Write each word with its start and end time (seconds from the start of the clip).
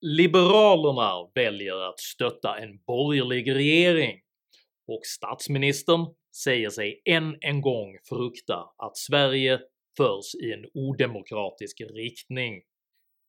Liberalerna 0.00 1.30
väljer 1.34 1.88
att 1.88 2.00
stötta 2.00 2.58
en 2.58 2.78
borgerlig 2.86 3.54
regering 3.54 4.20
och 4.88 5.00
statsministern 5.04 6.06
säger 6.44 6.70
sig 6.70 7.02
än 7.04 7.36
en 7.40 7.60
gång 7.60 7.98
frukta 8.08 8.54
att 8.76 8.96
Sverige 8.96 9.60
förs 9.96 10.34
i 10.34 10.52
en 10.52 10.64
odemokratisk 10.74 11.80
riktning. 11.80 12.62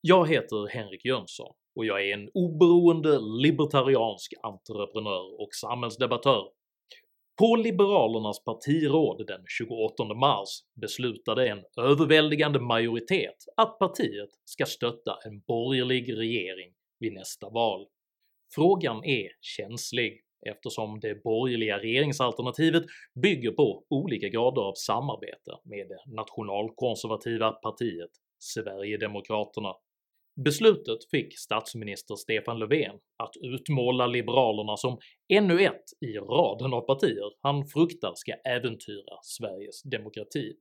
Jag 0.00 0.28
heter 0.28 0.68
Henrik 0.68 1.04
Jönsson 1.04 1.54
och 1.76 1.86
jag 1.86 2.08
är 2.08 2.14
en 2.14 2.30
oberoende 2.34 3.18
libertariansk 3.20 4.32
entreprenör 4.42 5.40
och 5.40 5.48
samhällsdebattör. 5.60 6.57
På 7.38 7.56
Liberalernas 7.56 8.44
partiråd 8.44 9.26
den 9.26 9.44
28 9.46 10.14
mars 10.14 10.48
beslutade 10.80 11.48
en 11.48 11.64
överväldigande 11.76 12.60
majoritet 12.60 13.36
att 13.56 13.78
partiet 13.78 14.28
ska 14.44 14.66
stötta 14.66 15.18
en 15.26 15.40
borgerlig 15.40 16.16
regering 16.16 16.74
vid 17.00 17.12
nästa 17.12 17.50
val. 17.50 17.86
Frågan 18.54 19.04
är 19.04 19.28
känslig 19.40 20.20
eftersom 20.46 21.00
det 21.00 21.22
borgerliga 21.22 21.78
regeringsalternativet 21.78 22.82
bygger 23.22 23.50
på 23.50 23.84
olika 23.90 24.28
grader 24.28 24.62
av 24.62 24.74
samarbete 24.74 25.52
med 25.64 25.88
det 25.88 26.14
nationalkonservativa 26.14 27.52
partiet 27.52 28.10
Sverigedemokraterna. 28.38 29.74
Beslutet 30.44 30.98
fick 31.10 31.38
statsminister 31.38 32.16
Stefan 32.16 32.58
Löfven 32.58 32.96
att 33.16 33.36
utmåla 33.40 34.06
liberalerna 34.06 34.76
som 34.76 34.98
ännu 35.28 35.60
ett 35.60 35.84
i 36.00 36.18
raden 36.18 36.74
av 36.74 36.80
partier 36.80 37.32
han 37.40 37.66
fruktar 37.66 38.12
ska 38.14 38.32
äventyra 38.32 39.18
Sveriges 39.22 39.82
demokrati. 39.82 40.52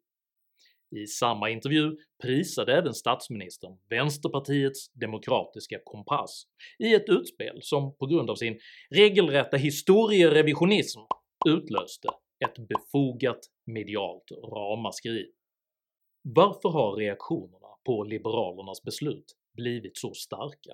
I 0.95 1.07
samma 1.07 1.49
intervju 1.49 1.97
prisade 2.23 2.77
även 2.77 2.93
statsministern 2.93 3.77
vänsterpartiets 3.89 4.93
demokratiska 4.93 5.79
kompass 5.83 6.43
i 6.79 6.93
ett 6.93 7.09
utspel 7.09 7.59
som 7.61 7.97
på 7.97 8.05
grund 8.05 8.29
av 8.29 8.35
sin 8.35 8.59
regelrätta 8.89 9.57
historierevisionism 9.57 10.99
utlöste 11.47 12.07
ett 12.45 12.67
befogat 12.67 13.39
medialt 13.65 14.31
ramaskri. 14.31 15.25
Varför 16.21 16.69
har 16.69 16.95
reaktionerna 16.95 17.67
på 17.85 18.03
liberalernas 18.03 18.83
beslut 18.83 19.33
blivit 19.57 19.97
så 19.97 20.13
starka? 20.13 20.73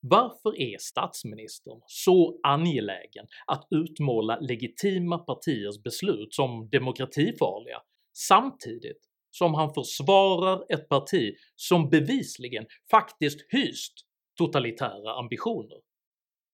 Varför 0.00 0.60
är 0.60 0.78
statsministern 0.78 1.80
så 1.86 2.40
angelägen 2.42 3.26
att 3.46 3.66
utmåla 3.70 4.38
legitima 4.40 5.18
partiers 5.18 5.82
beslut 5.82 6.34
som 6.34 6.68
demokratifarliga 6.72 7.82
samtidigt 8.12 9.08
som 9.30 9.54
han 9.54 9.74
försvarar 9.74 10.64
ett 10.68 10.88
parti 10.88 11.34
som 11.56 11.90
bevisligen 11.90 12.66
faktiskt 12.90 13.40
hyst 13.48 13.92
totalitära 14.38 15.18
ambitioner? 15.18 15.78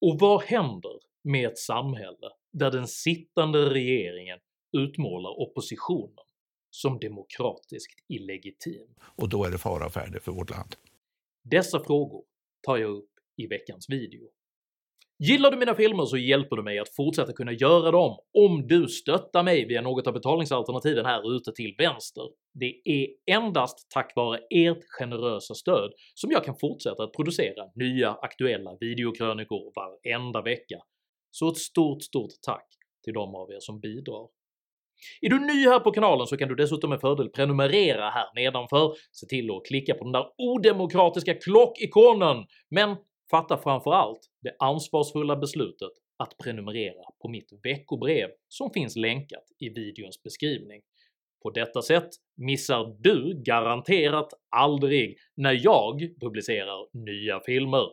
Och 0.01 0.19
vad 0.21 0.43
händer 0.43 0.99
med 1.25 1.49
ett 1.49 1.59
samhälle 1.59 2.31
där 2.53 2.71
den 2.71 2.87
sittande 2.87 3.71
regeringen 3.71 4.39
utmålar 4.77 5.41
oppositionen 5.41 6.25
som 6.71 6.99
demokratiskt 6.99 8.05
illegitim? 8.09 8.89
Och 9.01 9.29
då 9.29 9.45
är 9.45 9.51
det 9.51 9.59
fara 9.59 9.91
färdig 9.91 10.23
för 10.23 10.33
vårt 10.33 10.51
land. 10.51 10.77
Dessa 11.51 11.81
frågor 11.81 12.25
tar 12.67 12.77
jag 12.77 12.91
upp 12.91 13.11
i 13.37 13.47
veckans 13.47 13.87
video. 13.89 14.29
Gillar 15.19 15.51
du 15.51 15.57
mina 15.57 15.75
filmer 15.75 16.05
så 16.05 16.17
hjälper 16.17 16.57
du 16.57 16.63
mig 16.63 16.79
att 16.79 16.95
fortsätta 16.97 17.33
kunna 17.33 17.53
göra 17.53 17.91
dem 17.91 18.19
om 18.39 18.67
du 18.67 18.89
stöttar 18.89 19.43
mig 19.43 19.67
via 19.67 19.81
något 19.81 20.07
av 20.07 20.13
betalningsalternativen 20.13 21.07
här 21.07 21.37
ute 21.37 21.53
till 21.53 21.75
vänster. 21.79 22.25
Det 22.55 22.81
är 22.85 23.09
endast 23.37 23.91
tack 23.91 24.13
vare 24.17 24.41
ert 24.51 24.85
generösa 24.99 25.55
stöd 25.55 25.93
som 26.15 26.31
jag 26.31 26.45
kan 26.45 26.57
fortsätta 26.57 27.03
att 27.03 27.13
producera 27.13 27.65
nya 27.75 28.13
aktuella 28.13 28.77
videokrönikor 28.81 29.73
varenda 29.77 30.43
vecka, 30.43 30.79
så 31.31 31.49
ett 31.49 31.59
stort 31.59 32.03
stort 32.03 32.33
tack 32.43 32.69
till 33.05 33.15
de 33.15 33.35
av 33.35 33.51
er 33.51 33.61
som 33.61 33.81
bidrar. 33.81 34.29
Är 35.21 35.29
du 35.31 35.39
ny 35.39 35.69
här 35.69 35.81
på 35.81 35.91
kanalen 35.91 36.27
så 36.27 36.37
kan 36.37 36.49
du 36.49 36.55
dessutom 36.55 36.91
med 36.91 37.01
fördel 37.01 37.29
prenumerera 37.29 38.11
här 38.11 38.27
nedanför, 38.34 38.95
se 39.12 39.27
till 39.27 39.51
att 39.51 39.67
klicka 39.67 39.95
på 39.95 40.05
den 40.05 40.12
där 40.12 40.27
odemokratiska 40.39 41.34
klockikonen, 41.34 42.47
men 42.71 42.97
fatta 43.31 43.59
framförallt 43.59 44.21
det 44.43 44.56
ansvarsfulla 44.59 45.37
beslutet 45.37 45.91
att 46.19 46.39
prenumerera 46.39 47.05
på 47.23 47.29
mitt 47.29 47.49
veckobrev 47.62 48.29
som 48.49 48.71
finns 48.71 48.97
länkat 48.97 49.45
i 49.59 49.69
videons 49.69 50.23
beskrivning. 50.23 50.81
På 51.43 51.51
detta 51.51 51.83
sätt 51.83 52.09
missar 52.37 52.97
du 53.01 53.43
garanterat 53.47 54.29
aldrig 54.56 55.17
när 55.37 55.61
jag 55.65 56.01
publicerar 56.21 57.05
nya 57.05 57.41
filmer, 57.41 57.87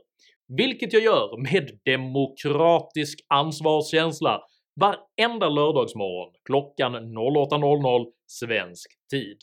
vilket 0.58 0.94
jag 0.94 1.03
gör 1.03 1.38
med 1.38 1.80
demokratisk 1.86 3.19
ansvarskänsla 3.28 4.42
varenda 4.75 5.50
lördagsmorgon 5.50 6.34
klockan 6.45 6.95
08.00 6.95 8.11
svensk 8.28 8.91
tid. 9.09 9.38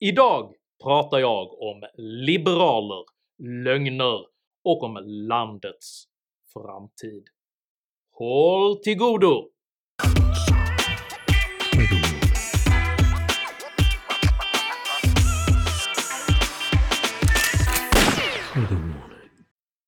Idag 0.00 0.54
pratar 0.84 1.18
jag 1.18 1.62
om 1.62 1.82
liberaler, 1.96 3.04
lögner 3.38 4.26
och 4.64 4.82
om 4.82 4.98
landets 5.28 6.04
framtid. 6.52 7.24
Håll 8.12 8.76
till 8.76 8.98
godo! 8.98 9.50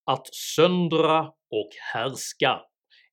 Att 0.05 0.35
söndra 0.35 1.21
och 1.51 1.71
härska 1.93 2.61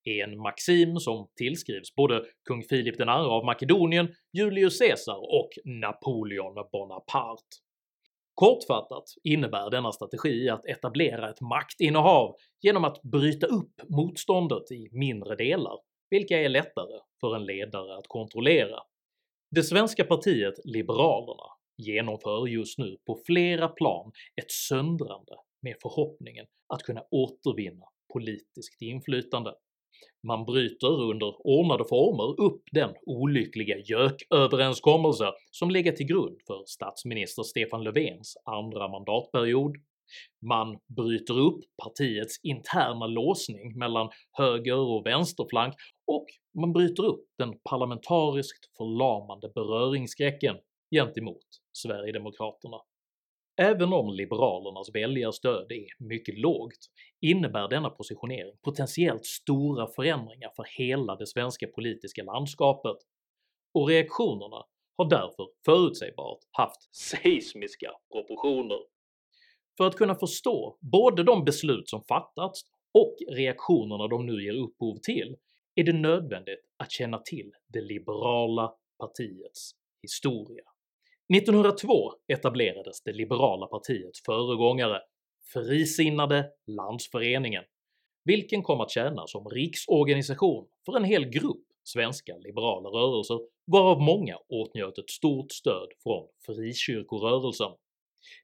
är 0.09 0.23
en 0.23 0.39
maxim 0.39 0.97
som 0.97 1.27
tillskrivs 1.35 1.95
både 1.95 2.23
kung 2.47 2.63
Filip 2.63 2.99
II 2.99 3.05
av 3.07 3.45
Makedonien, 3.45 4.07
Julius 4.33 4.79
Caesar 4.79 5.17
och 5.17 5.49
Napoleon 5.65 6.55
Bonaparte. 6.71 7.57
Kortfattat 8.35 9.03
innebär 9.23 9.69
denna 9.69 9.91
strategi 9.91 10.49
att 10.49 10.65
etablera 10.65 11.29
ett 11.29 11.41
maktinnehav 11.41 12.35
genom 12.61 12.85
att 12.85 13.01
bryta 13.01 13.47
upp 13.47 13.81
motståndet 13.89 14.71
i 14.71 14.89
mindre 14.91 15.35
delar, 15.35 15.79
vilka 16.09 16.41
är 16.41 16.49
lättare 16.49 16.99
för 17.21 17.35
en 17.35 17.45
ledare 17.45 17.97
att 17.97 18.07
kontrollera. 18.07 18.79
Det 19.51 19.63
svenska 19.63 20.03
partiet 20.03 20.53
Liberalerna 20.63 21.43
genomför 21.77 22.47
just 22.47 22.77
nu 22.77 22.97
på 23.05 23.19
flera 23.25 23.67
plan 23.67 24.11
ett 24.41 24.51
söndrande 24.51 25.35
med 25.61 25.75
förhoppningen 25.81 26.45
att 26.73 26.83
kunna 26.83 27.03
återvinna 27.11 27.85
politiskt 28.13 28.81
inflytande. 28.81 29.53
Man 30.27 30.45
bryter 30.45 31.01
under 31.01 31.47
ordnade 31.47 31.85
former 31.89 32.45
upp 32.45 32.63
den 32.71 32.93
olyckliga 33.05 33.77
JÖK-överenskommelse 33.77 35.31
som 35.51 35.71
legat 35.71 35.95
till 35.95 36.05
grund 36.05 36.37
för 36.47 36.63
statsminister 36.65 37.43
Stefan 37.43 37.83
Löfvens 37.83 38.37
andra 38.45 38.87
mandatperiod, 38.87 39.75
man 40.41 40.79
bryter 40.87 41.39
upp 41.39 41.59
partiets 41.83 42.39
interna 42.43 43.07
låsning 43.07 43.77
mellan 43.77 44.09
höger 44.31 44.77
och 44.77 45.05
vänsterflank 45.05 45.73
och 46.07 46.25
man 46.59 46.73
bryter 46.73 47.05
upp 47.05 47.25
den 47.37 47.59
parlamentariskt 47.69 48.77
förlamande 48.77 49.51
beröringsskräcken 49.55 50.55
gentemot 50.91 51.45
Sverigedemokraterna. 51.71 52.77
Även 53.61 53.93
om 53.93 54.13
liberalernas 54.13 54.95
väljarstöd 54.95 55.71
är 55.71 55.85
mycket 55.97 56.39
lågt 56.39 56.89
innebär 57.21 57.67
denna 57.67 57.89
positionering 57.89 58.53
potentiellt 58.61 59.25
stora 59.25 59.87
förändringar 59.87 60.51
för 60.55 60.65
hela 60.77 61.15
det 61.15 61.27
svenska 61.27 61.67
politiska 61.67 62.23
landskapet, 62.23 62.97
och 63.73 63.87
reaktionerna 63.87 64.65
har 64.97 65.09
därför 65.09 65.47
förutsägbart 65.65 66.39
haft 66.51 66.95
seismiska 66.95 67.91
proportioner. 68.11 68.79
För 69.77 69.87
att 69.87 69.95
kunna 69.95 70.15
förstå 70.15 70.77
både 70.81 71.23
de 71.23 71.45
beslut 71.45 71.89
som 71.89 72.03
fattats 72.03 72.61
och 72.93 73.15
reaktionerna 73.29 74.07
de 74.07 74.25
nu 74.25 74.43
ger 74.43 74.53
upphov 74.53 74.95
till 74.95 75.35
är 75.75 75.83
det 75.83 75.93
nödvändigt 75.93 76.65
att 76.77 76.91
känna 76.91 77.17
till 77.17 77.51
det 77.67 77.81
liberala 77.81 78.73
partiets 78.99 79.71
historia. 80.01 80.63
1902 81.35 82.11
etablerades 82.27 83.01
det 83.03 83.13
liberala 83.13 83.67
partiets 83.67 84.21
föregångare, 84.25 85.01
Frisinnade 85.53 86.49
landsföreningen, 86.67 87.63
vilken 88.25 88.63
kom 88.63 88.81
att 88.81 88.91
tjäna 88.91 89.27
som 89.27 89.49
riksorganisation 89.49 90.67
för 90.85 90.97
en 90.97 91.03
hel 91.03 91.25
grupp 91.25 91.65
svenska 91.83 92.37
liberala 92.37 92.89
rörelser 92.89 93.39
varav 93.71 94.01
många 94.01 94.37
åtnjöt 94.49 94.97
ett 94.97 95.09
stort 95.09 95.51
stöd 95.51 95.87
från 96.03 96.27
frikyrkorörelsen. 96.45 97.71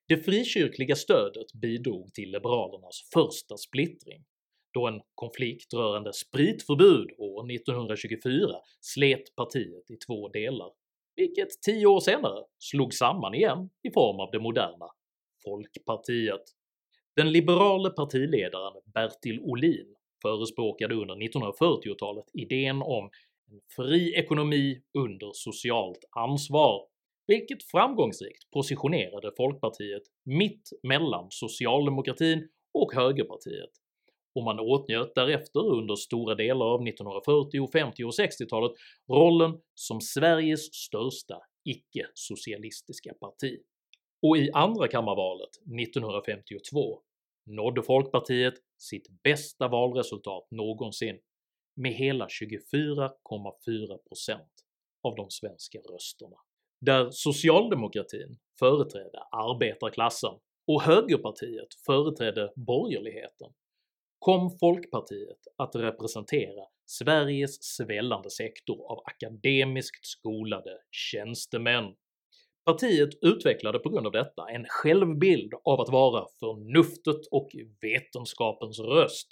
Det 0.08 0.18
frikyrkliga 0.18 0.96
stödet 0.96 1.54
bidrog 1.62 2.14
till 2.14 2.32
liberalernas 2.32 3.10
första 3.14 3.58
splittring, 3.58 4.24
då 4.74 4.88
en 4.88 5.02
konflikt 5.16 5.74
rörande 5.74 6.14
spritförbud 6.14 7.08
år 7.18 7.52
1924 7.52 8.48
slet 8.82 9.36
partiet 9.36 9.92
i 9.92 9.96
två 9.96 10.30
delar 10.30 10.72
vilket 11.16 11.62
tio 11.66 11.88
år 11.88 12.00
senare 12.00 12.44
slog 12.60 12.94
samman 12.94 13.34
igen 13.34 13.70
i 13.84 13.92
form 13.92 14.20
av 14.20 14.32
det 14.32 14.40
moderna 14.40 14.88
Folkpartiet. 15.44 16.42
Den 17.16 17.32
liberale 17.32 17.90
partiledaren 17.90 18.82
Bertil 18.94 19.40
Ohlin 19.40 19.96
förespråkade 20.22 20.96
under 20.96 21.16
1940-talet 21.16 22.26
idén 22.34 22.82
om 22.82 23.10
en 23.52 23.60
fri 23.76 24.14
ekonomi 24.14 24.82
under 24.98 25.32
socialt 25.34 26.06
ansvar, 26.10 26.88
vilket 27.28 27.64
framgångsrikt 27.64 28.52
positionerade 28.52 29.32
Folkpartiet 29.38 30.04
mitt 30.24 30.70
mellan 30.84 31.28
socialdemokratin 31.30 32.50
och 32.74 32.94
högerpartiet, 32.94 33.70
och 34.36 34.44
man 34.44 34.60
åtnjöt 34.60 35.16
därefter 35.16 35.60
under 35.60 35.96
stora 35.96 36.36
delar 36.36 36.66
av 36.66 36.82
1940-, 36.82 37.72
50 37.72 38.04
och 38.04 38.12
60-talet 38.12 38.72
rollen 39.10 39.62
som 39.76 40.02
Sveriges 40.02 40.74
största 40.74 41.42
icke-socialistiska 41.64 43.14
parti. 43.14 43.60
Och 44.22 44.38
i 44.38 44.52
andra 44.52 44.88
kammarvalet 44.88 45.50
1952 45.82 47.02
nådde 47.46 47.84
Folkpartiet 47.84 48.54
sitt 48.78 49.08
bästa 49.24 49.68
valresultat 49.68 50.48
någonsin 50.52 51.20
med 51.76 51.94
hela 51.94 52.28
24,4% 52.28 54.40
av 55.04 55.16
de 55.16 55.30
svenska 55.30 55.80
rösterna, 55.80 56.38
där 56.82 57.10
socialdemokratin 57.12 58.38
företrädde 58.60 59.20
arbetarklassen 59.32 60.34
och 60.68 60.82
högerpartiet 60.82 61.68
företrädde 61.86 62.54
borgerligheten 62.56 63.54
kom 64.20 64.58
Folkpartiet 64.60 65.40
att 65.58 65.76
representera 65.76 66.64
Sveriges 66.86 67.64
svällande 67.64 68.30
sektor 68.30 68.92
av 68.92 69.00
akademiskt 69.06 70.06
skolade 70.06 70.78
tjänstemän. 70.92 71.94
Partiet 72.66 73.10
utvecklade 73.22 73.80
på 73.80 73.90
grund 73.90 74.06
av 74.06 74.12
detta 74.12 74.50
en 74.50 74.66
självbild 74.68 75.54
av 75.64 75.82
att 75.82 75.90
vara 75.90 76.26
förnuftet 76.40 77.28
och 77.32 77.50
vetenskapens 77.82 78.80
röst, 78.80 79.28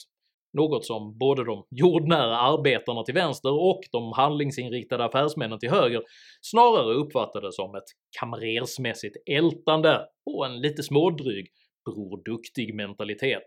något 0.53 0.85
som 0.85 1.17
både 1.17 1.43
de 1.43 1.67
jordnära 1.69 2.37
arbetarna 2.37 3.03
till 3.03 3.13
vänster 3.13 3.53
och 3.53 3.81
de 3.91 4.11
handlingsinriktade 4.11 5.05
affärsmännen 5.05 5.59
till 5.59 5.69
höger 5.69 6.03
snarare 6.41 6.93
uppfattade 6.93 7.51
som 7.51 7.75
ett 7.75 7.89
kamrersmässigt 8.19 9.17
ältande 9.29 10.07
och 10.25 10.45
en 10.45 10.61
lite 10.61 10.83
smådryg 10.83 11.47
“bror 11.85 12.23
duktig”-mentalitet 12.25 13.43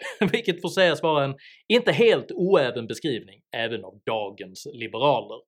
vilket 0.32 0.62
får 0.62 0.68
sägas 0.68 1.02
vara 1.02 1.24
en 1.24 1.34
inte 1.68 1.92
helt 1.92 2.32
oäven 2.32 2.86
beskrivning 2.86 3.40
även 3.56 3.84
av 3.84 4.00
dagens 4.06 4.66
liberaler. 4.72 5.38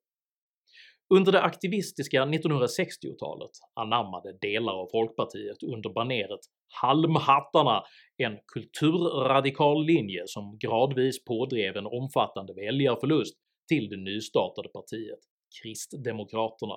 Under 1.14 1.32
det 1.32 1.42
aktivistiska 1.42 2.24
1960-talet 2.24 3.50
anammade 3.74 4.38
delar 4.40 4.72
av 4.72 4.88
folkpartiet 4.92 5.62
under 5.62 5.90
baneret 5.90 6.40
“halmhattarna” 6.82 7.82
en 8.16 8.38
kulturradikal 8.52 9.86
linje 9.86 10.22
som 10.26 10.58
gradvis 10.58 11.24
pådrev 11.24 11.76
en 11.76 11.86
omfattande 11.86 12.54
väljarförlust 12.54 13.34
till 13.68 13.88
det 13.88 13.96
nystartade 13.96 14.68
partiet 14.68 15.18
Kristdemokraterna. 15.62 16.76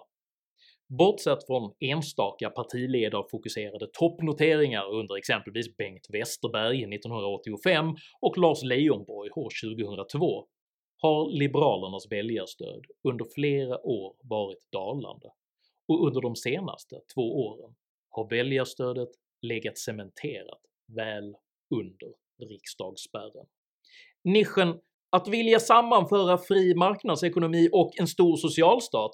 Bortsett 0.88 1.46
från 1.48 1.74
enstaka 1.80 2.50
partiledarfokuserade 2.50 3.88
toppnoteringar 3.94 4.94
under 4.94 5.16
exempelvis 5.16 5.78
Bengt 5.78 6.08
Westerberg 6.10 6.96
1985 6.96 7.86
och 8.22 8.38
Lars 8.38 8.64
Leijonborg 8.64 9.30
år 9.36 9.50
2002 9.76 10.48
har 10.98 11.32
liberalernas 11.32 12.12
väljarstöd 12.12 12.86
under 13.04 13.26
flera 13.36 13.86
år 13.86 14.16
varit 14.24 14.72
dalande, 14.72 15.30
och 15.88 16.08
under 16.08 16.22
de 16.22 16.36
senaste 16.36 16.96
två 17.16 17.48
åren 17.48 17.76
har 18.10 18.30
väljarstödet 18.30 19.10
legat 19.42 19.78
cementerat 19.78 20.62
väl 20.88 21.36
under 21.76 22.14
riksdagsspärren. 22.50 23.46
Nischen 24.24 24.80
“att 25.10 25.28
vilja 25.28 25.60
sammanföra 25.60 26.38
fri 26.38 26.76
marknadsekonomi 26.76 27.70
och 27.72 27.92
en 28.00 28.08
stor 28.08 28.36
socialstat” 28.36 29.12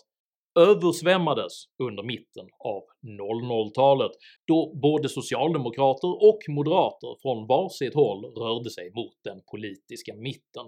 översvämmades 0.60 1.54
under 1.84 2.04
mitten 2.04 2.48
av 2.60 2.84
00-talet 3.22 4.12
då 4.48 4.74
både 4.82 5.10
socialdemokrater 5.10 6.08
och 6.08 6.40
moderater 6.48 7.22
från 7.22 7.48
varsitt 7.48 7.94
håll 7.94 8.26
rörde 8.26 8.70
sig 8.70 8.92
mot 8.96 9.18
den 9.24 9.42
politiska 9.52 10.16
mitten. 10.16 10.66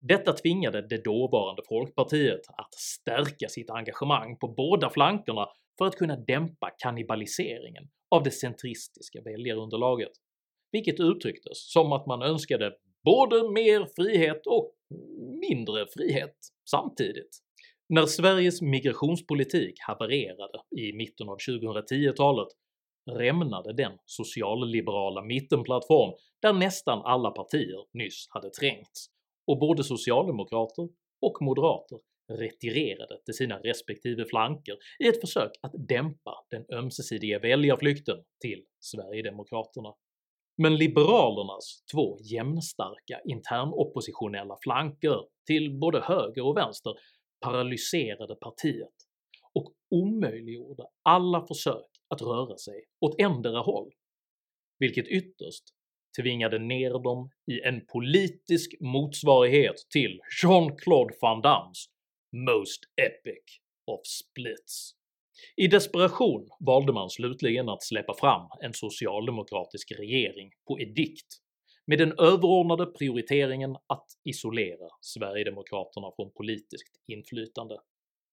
Detta 0.00 0.32
tvingade 0.32 0.88
det 0.88 1.04
dåvarande 1.04 1.62
folkpartiet 1.68 2.40
att 2.48 2.74
stärka 2.74 3.48
sitt 3.48 3.70
engagemang 3.70 4.38
på 4.38 4.48
båda 4.48 4.90
flankerna 4.90 5.46
för 5.78 5.86
att 5.86 5.96
kunna 5.96 6.16
dämpa 6.16 6.70
kannibaliseringen 6.78 7.88
av 8.14 8.22
det 8.22 8.30
centristiska 8.30 9.20
väljarunderlaget, 9.24 10.12
vilket 10.72 11.00
uttrycktes 11.00 11.72
som 11.72 11.92
att 11.92 12.06
man 12.06 12.22
önskade 12.22 12.72
både 13.04 13.50
mer 13.50 13.86
frihet 13.96 14.46
och 14.46 14.74
mindre 15.40 15.86
frihet 15.86 16.36
samtidigt. 16.70 17.38
När 17.94 18.06
Sveriges 18.06 18.62
migrationspolitik 18.62 19.74
havererade 19.80 20.58
i 20.76 20.92
mitten 20.92 21.28
av 21.28 21.36
2010-talet 21.48 22.48
rämnade 23.10 23.72
den 23.72 23.92
socialliberala 24.06 25.22
mittenplattform 25.22 26.14
där 26.42 26.52
nästan 26.52 27.02
alla 27.04 27.30
partier 27.30 27.84
nyss 27.92 28.26
hade 28.28 28.50
trängts, 28.50 29.06
och 29.46 29.58
både 29.58 29.84
socialdemokrater 29.84 30.88
och 31.22 31.36
moderater 31.40 31.98
retirerade 32.32 33.18
till 33.24 33.34
sina 33.34 33.58
respektive 33.58 34.24
flanker 34.24 34.76
i 35.04 35.08
ett 35.08 35.20
försök 35.20 35.50
att 35.62 35.88
dämpa 35.88 36.34
den 36.50 36.64
ömsesidiga 36.78 37.38
väljarflykten 37.38 38.16
till 38.40 38.64
Sverigedemokraterna. 38.80 39.94
Men 40.56 40.76
liberalernas 40.76 41.84
två 41.92 42.18
jämnstarka 42.20 43.20
internoppositionella 43.24 44.56
flanker 44.62 45.16
till 45.46 45.78
både 45.78 46.00
höger 46.00 46.46
och 46.46 46.56
vänster 46.56 46.94
paralyserade 47.42 48.34
partiet 48.34 48.94
och 49.54 49.72
omöjliggjorde 49.90 50.86
alla 51.02 51.46
försök 51.46 51.86
att 52.08 52.22
röra 52.22 52.56
sig 52.56 52.84
åt 53.00 53.20
endera 53.20 53.60
håll, 53.60 53.92
vilket 54.78 55.06
ytterst 55.08 55.64
tvingade 56.20 56.58
ner 56.58 56.90
dem 56.90 57.30
i 57.52 57.60
en 57.60 57.86
politisk 57.86 58.74
motsvarighet 58.80 59.76
till 59.90 60.20
Jean-Claude 60.42 61.14
Van 61.20 61.40
Dammes 61.40 61.86
“Most 62.36 62.80
Epic 62.96 63.44
of 63.86 64.00
Splits”. 64.04 64.94
I 65.56 65.66
desperation 65.66 66.48
valde 66.60 66.92
man 66.92 67.10
slutligen 67.10 67.68
att 67.68 67.82
släppa 67.82 68.14
fram 68.14 68.48
en 68.60 68.74
socialdemokratisk 68.74 69.92
regering 69.92 70.50
på 70.68 70.80
edikt 70.80 71.26
med 71.86 71.98
den 71.98 72.12
överordnade 72.18 72.86
prioriteringen 72.86 73.76
att 73.86 74.06
isolera 74.24 74.88
Sverigedemokraterna 75.00 76.10
från 76.16 76.32
politiskt 76.32 77.00
inflytande. 77.06 77.78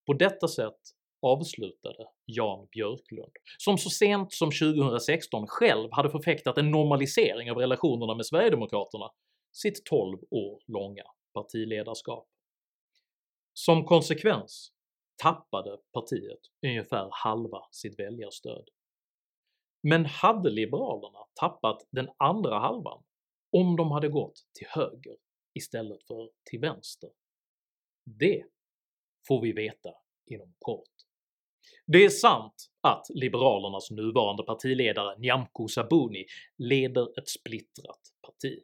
På 0.06 0.14
detta 0.14 0.48
sätt 0.48 0.80
avslutade 1.22 2.08
Jan 2.26 2.68
Björklund, 2.72 3.32
som 3.58 3.78
så 3.78 3.90
sent 3.90 4.34
som 4.34 4.52
2016 4.52 5.48
själv 5.48 5.90
hade 5.92 6.10
förfäktat 6.10 6.58
en 6.58 6.72
normalisering 6.72 7.52
av 7.52 7.58
relationerna 7.58 8.16
med 8.16 8.26
Sverigedemokraterna, 8.26 9.10
sitt 9.52 9.86
12 9.86 10.18
år 10.32 10.62
långa 10.68 11.04
partiledarskap. 11.34 12.28
Som 13.54 13.86
konsekvens 13.86 14.72
tappade 15.24 15.78
partiet 15.94 16.40
ungefär 16.66 17.10
halva 17.12 17.62
sitt 17.72 18.00
väljarstöd. 18.00 18.70
Men 19.84 20.06
hade 20.06 20.50
liberalerna 20.50 21.20
tappat 21.40 21.88
den 21.92 22.10
andra 22.18 22.60
halvan 22.60 23.04
om 23.52 23.76
de 23.76 23.92
hade 23.92 24.10
gått 24.10 24.46
till 24.54 24.68
höger 24.68 25.16
istället 25.54 26.04
för 26.04 26.30
till 26.50 26.60
vänster? 26.60 27.10
Det 28.06 28.44
får 29.28 29.42
vi 29.42 29.52
veta 29.52 29.90
inom 30.26 30.54
kort. 30.60 30.90
Det 31.86 32.06
är 32.06 32.10
sant 32.10 32.70
att 32.82 33.06
liberalernas 33.10 33.92
nuvarande 33.92 34.44
partiledare 34.44 35.20
Nyamko 35.20 35.68
Sabuni 35.68 36.26
leder 36.58 37.20
ett 37.20 37.30
splittrat 37.30 38.02
parti, 38.22 38.60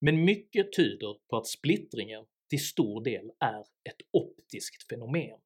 men 0.00 0.24
mycket 0.24 0.72
tyder 0.72 1.16
på 1.30 1.36
att 1.36 1.46
splittringen 1.46 2.24
till 2.50 2.64
stor 2.64 3.04
del 3.04 3.30
är 3.38 3.60
ett 3.60 4.00
optiskt 4.12 4.88
fenomen. 4.88 5.38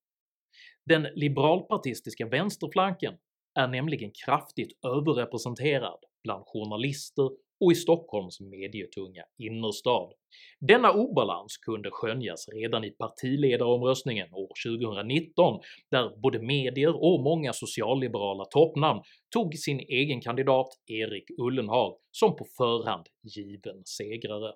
Den 0.84 1.02
liberalpartistiska 1.02 2.26
vänsterflanken 2.26 3.14
är 3.54 3.68
nämligen 3.68 4.10
kraftigt 4.24 4.84
överrepresenterad 4.84 5.98
bland 6.22 6.44
journalister 6.46 7.30
och 7.60 7.72
i 7.72 7.74
Stockholms 7.74 8.40
medietunga 8.40 9.24
innerstad. 9.38 10.12
Denna 10.60 10.92
obalans 10.92 11.56
kunde 11.56 11.90
skönjas 11.90 12.48
redan 12.48 12.84
i 12.84 12.90
partiledaromröstningen 12.90 14.34
år 14.34 14.52
2019 14.66 15.60
där 15.90 16.20
både 16.22 16.38
medier 16.42 17.02
och 17.02 17.20
många 17.20 17.52
socialliberala 17.52 18.44
toppnamn 18.44 19.02
tog 19.30 19.54
sin 19.54 19.80
egen 19.80 20.20
kandidat 20.20 20.68
Erik 20.86 21.24
Ullenhag 21.38 21.96
som 22.10 22.36
på 22.36 22.46
förhand 22.56 23.06
given 23.22 23.82
segrare. 23.84 24.52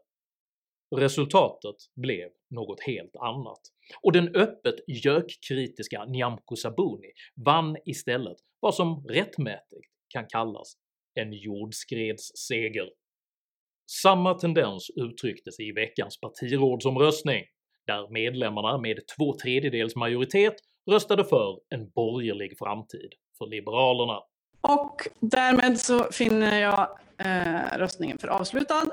Resultatet 0.96 1.76
blev 1.96 2.28
något 2.50 2.80
helt 2.80 3.16
annat, 3.16 3.60
och 4.02 4.12
den 4.12 4.28
öppet 4.34 4.74
gökkritiska 5.04 6.04
Nyamko 6.04 6.56
Sabuni 6.56 7.12
vann 7.44 7.76
istället 7.84 8.36
vad 8.60 8.74
som 8.74 9.06
rättmätigt 9.08 9.88
kan 10.08 10.26
kallas 10.26 10.74
en 11.14 11.32
jordskredsseger. 11.32 12.88
Samma 14.02 14.34
tendens 14.34 14.90
uttrycktes 14.96 15.60
i 15.60 15.72
veckans 15.72 16.20
partirådsomröstning, 16.20 17.44
där 17.86 18.08
medlemmarna 18.10 18.78
med 18.78 19.00
två 19.16 19.36
tredjedels 19.42 19.96
majoritet 19.96 20.54
röstade 20.90 21.24
för 21.24 21.60
en 21.68 21.90
borgerlig 21.90 22.58
framtid 22.58 23.12
för 23.38 23.46
Liberalerna. 23.46 24.20
Och 24.60 25.08
därmed 25.20 25.80
så 25.80 26.04
finner 26.12 26.60
jag 26.60 26.98
eh, 27.18 27.78
röstningen 27.78 28.18
för 28.18 28.28
avslutad. 28.28 28.90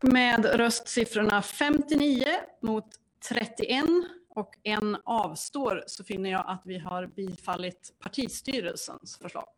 Med 0.00 0.44
röstsiffrorna 0.44 1.42
59 1.42 2.24
mot 2.62 2.84
31 3.28 3.84
och 4.34 4.50
en 4.62 4.96
avstår 5.04 5.84
så 5.86 6.04
finner 6.04 6.30
jag 6.30 6.44
att 6.46 6.62
vi 6.64 6.78
har 6.78 7.06
bifallit 7.06 7.94
partistyrelsens 7.98 9.18
förslag. 9.22 9.48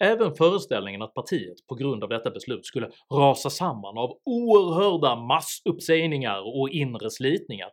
Även 0.00 0.34
föreställningen 0.34 1.02
att 1.02 1.14
partiet 1.14 1.66
på 1.66 1.74
grund 1.74 2.02
av 2.02 2.08
detta 2.08 2.30
beslut 2.30 2.66
skulle 2.66 2.90
rasa 3.10 3.50
samman 3.50 3.98
av 3.98 4.18
oerhörda 4.24 5.16
massuppsägningar 5.16 6.58
och 6.60 6.68
inre 6.68 7.10
slitningar 7.10 7.70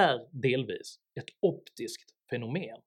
är 0.00 0.40
delvis 0.42 0.96
ett 1.20 1.28
optiskt 1.40 2.10
fenomen. 2.30 2.78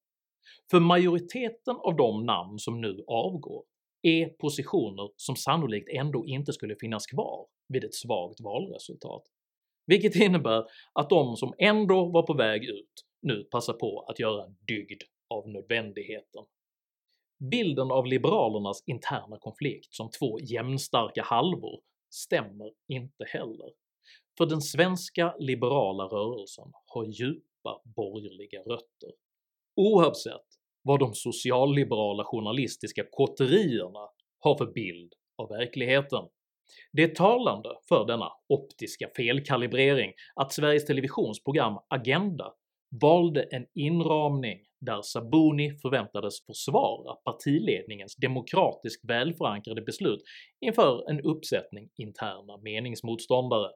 För 0.71 0.79
majoriteten 0.79 1.75
av 1.75 1.95
de 1.95 2.25
namn 2.25 2.59
som 2.59 2.81
nu 2.81 3.03
avgår 3.07 3.63
är 4.01 4.29
positioner 4.29 5.09
som 5.15 5.35
sannolikt 5.35 5.89
ändå 5.89 6.25
inte 6.25 6.53
skulle 6.53 6.75
finnas 6.79 7.07
kvar 7.07 7.47
vid 7.67 7.83
ett 7.83 7.95
svagt 7.95 8.41
valresultat, 8.41 9.23
vilket 9.85 10.15
innebär 10.15 10.63
att 10.93 11.09
de 11.09 11.35
som 11.35 11.53
ändå 11.57 12.05
var 12.05 12.23
på 12.23 12.33
väg 12.33 12.63
ut 12.63 13.05
nu 13.21 13.43
passar 13.43 13.73
på 13.73 14.05
att 14.09 14.19
göra 14.19 14.43
en 14.43 14.55
dygd 14.67 15.01
av 15.29 15.49
nödvändigheten. 15.49 16.43
Bilden 17.39 17.91
av 17.91 18.05
liberalernas 18.05 18.83
interna 18.85 19.37
konflikt 19.39 19.93
som 19.93 20.09
två 20.09 20.39
jämnstarka 20.39 21.23
halvor 21.23 21.79
stämmer 22.09 22.71
inte 22.87 23.25
heller, 23.27 23.69
för 24.37 24.45
den 24.45 24.61
svenska 24.61 25.35
liberala 25.39 26.03
rörelsen 26.03 26.71
har 26.85 27.05
djupa 27.05 27.81
borgerliga 27.95 28.59
rötter. 28.59 29.11
Oavsett 29.75 30.45
vad 30.81 30.99
de 30.99 31.13
socialliberala 31.13 32.23
journalistiska 32.23 33.03
kotterierna 33.11 34.09
har 34.39 34.57
för 34.57 34.65
bild 34.65 35.13
av 35.37 35.49
verkligheten. 35.49 36.23
Det 36.91 37.03
är 37.03 37.15
talande 37.15 37.69
för 37.89 38.05
denna 38.05 38.31
optiska 38.49 39.09
felkalibrering 39.15 40.13
att 40.35 40.53
Sveriges 40.53 40.85
Televisions 40.85 41.43
program 41.43 41.77
Agenda 41.87 42.53
valde 43.01 43.43
en 43.43 43.65
inramning 43.73 44.59
där 44.85 45.01
Sabuni 45.01 45.77
förväntades 45.81 46.45
försvara 46.45 47.15
partiledningens 47.15 48.15
demokratiskt 48.15 49.05
välförankrade 49.05 49.81
beslut 49.81 50.23
inför 50.59 51.09
en 51.09 51.21
uppsättning 51.21 51.89
interna 51.95 52.57
meningsmotståndare. 52.57 53.71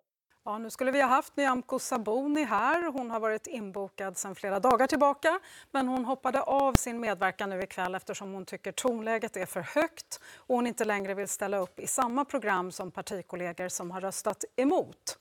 Ja, 0.45 0.57
nu 0.57 0.69
skulle 0.69 0.91
vi 0.91 1.01
ha 1.01 1.07
haft 1.07 1.37
Nyamko 1.37 1.79
Sabuni 1.79 2.43
här. 2.43 2.91
Hon 2.91 3.11
har 3.11 3.19
varit 3.19 3.47
inbokad 3.47 4.17
sedan 4.17 4.35
flera 4.35 4.59
dagar 4.59 4.87
tillbaka 4.87 5.39
men 5.71 5.87
hon 5.87 6.05
hoppade 6.05 6.41
av 6.41 6.73
sin 6.73 6.99
medverkan 6.99 7.49
nu 7.49 7.61
ikväll 7.61 7.95
eftersom 7.95 8.33
hon 8.33 8.45
tycker 8.45 8.71
tonläget 8.71 9.37
är 9.37 9.45
för 9.45 9.61
högt 9.61 10.19
och 10.37 10.55
hon 10.55 10.67
inte 10.67 10.85
längre 10.85 11.13
vill 11.13 11.27
ställa 11.27 11.57
upp 11.57 11.79
i 11.79 11.87
samma 11.87 12.25
program 12.25 12.71
som 12.71 12.91
partikollegor 12.91 13.67
som 13.67 13.91
har 13.91 14.01
röstat 14.01 14.43
emot. 14.55 15.17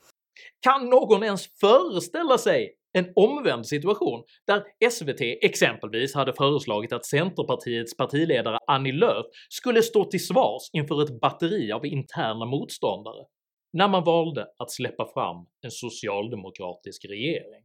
Kan 0.59 0.89
någon 0.89 1.23
ens 1.23 1.59
föreställa 1.59 2.37
sig 2.37 2.78
en 2.93 3.13
omvänd 3.15 3.67
situation 3.67 4.23
där 4.47 4.89
SVT 4.89 5.21
exempelvis 5.21 6.15
hade 6.15 6.33
föreslagit 6.33 6.93
att 6.93 7.05
Centerpartiets 7.05 7.97
partiledare 7.97 8.59
Annie 8.67 8.91
Lööf 8.91 9.25
skulle 9.49 9.81
stå 9.81 10.05
till 10.05 10.25
svars 10.25 10.69
inför 10.73 11.03
ett 11.03 11.21
batteri 11.21 11.71
av 11.71 11.85
interna 11.85 12.45
motståndare 12.45 13.25
när 13.73 13.87
man 13.87 14.03
valde 14.03 14.47
att 14.57 14.71
släppa 14.71 15.05
fram 15.05 15.45
en 15.61 15.71
socialdemokratisk 15.71 17.05
regering. 17.05 17.63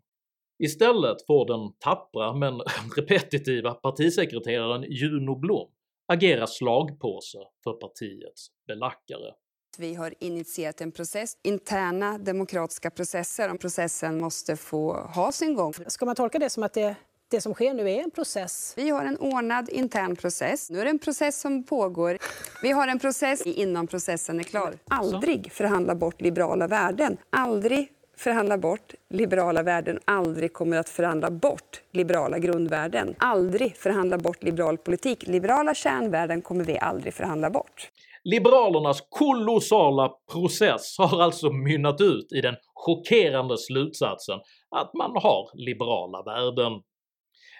Istället 0.58 1.26
får 1.26 1.46
den 1.46 1.72
tappra 1.78 2.32
men 2.32 2.60
repetitiva 2.96 3.74
partisekreteraren 3.74 4.82
Juno 4.82 5.34
Blom 5.38 5.70
agera 6.12 6.46
slagpåse 6.46 7.38
för 7.64 7.72
partiets 7.72 8.48
belackare. 8.66 9.34
Vi 9.78 9.94
har 9.94 10.14
initierat 10.18 10.80
en 10.80 10.92
process, 10.92 11.36
interna 11.42 12.18
demokratiska 12.18 12.90
processer. 12.90 13.54
Processen 13.54 14.20
måste 14.20 14.56
få 14.56 14.92
ha 14.92 15.32
sin 15.32 15.54
gång. 15.54 15.72
Ska 15.86 16.06
man 16.06 16.14
tolka 16.14 16.38
det 16.38 16.50
som 16.50 16.62
att 16.62 16.72
det 16.72 16.96
det 17.28 17.40
som 17.40 17.54
sker 17.54 17.74
nu 17.74 17.90
är 17.90 18.02
en 18.02 18.10
process? 18.10 18.74
Vi 18.76 18.90
har 18.90 19.04
en 19.04 19.16
ordnad 19.18 19.68
intern 19.68 20.16
process. 20.16 20.70
Nu 20.70 20.80
är 20.80 20.84
det 20.84 20.90
en 20.90 20.98
process 20.98 21.40
som 21.40 21.64
pågår. 21.64 22.18
Vi 22.62 22.70
har 22.70 22.88
en 22.88 22.98
process 22.98 23.42
innan 23.46 23.86
processen 23.86 24.40
är 24.40 24.44
klar. 24.44 24.74
Aldrig 24.88 25.52
förhandla 25.52 25.94
bort 25.94 26.20
liberala 26.20 26.66
värden. 26.66 27.16
Aldrig 27.30 27.88
förhandla 28.16 28.58
bort 28.58 28.94
liberala 29.10 29.62
värden, 29.62 29.98
aldrig 30.04 30.52
kommer 30.52 30.76
att 30.76 30.88
förhandla 30.88 31.30
bort 31.30 31.82
liberala 31.92 32.38
grundvärden. 32.38 33.14
Aldrig 33.18 33.76
förhandla 33.76 34.18
bort 34.18 34.42
liberal 34.42 34.78
politik. 34.78 35.26
Liberala 35.26 35.74
kärnvärden 35.74 36.42
kommer 36.42 36.64
vi 36.64 36.78
aldrig 36.78 37.14
förhandla 37.14 37.50
bort. 37.50 37.90
Liberalernas 38.24 39.00
kolossala 39.08 40.12
process 40.32 40.98
har 40.98 41.22
alltså 41.22 41.52
mynnat 41.52 42.00
ut 42.00 42.32
i 42.32 42.40
den 42.40 42.56
chockerande 42.74 43.58
slutsatsen 43.58 44.40
att 44.70 44.94
man 44.94 45.10
har 45.10 45.50
liberala 45.66 46.22
värden. 46.22 46.82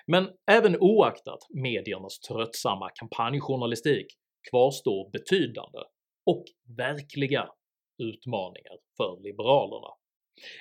Men 0.07 0.29
även 0.51 0.77
oaktat 0.81 1.39
mediernas 1.55 2.21
tröttsamma 2.21 2.91
kampanjjournalistik 3.01 4.07
kvarstår 4.51 5.11
betydande 5.11 5.79
och 6.27 6.45
verkliga 6.79 7.49
utmaningar 8.03 8.77
för 8.97 9.23
Liberalerna. 9.23 9.89